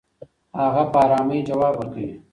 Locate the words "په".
0.91-0.97